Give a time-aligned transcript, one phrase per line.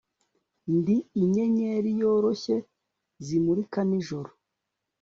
[0.75, 2.55] Ndi inyenyeri yoroshye
[3.25, 4.29] zimurika nijoro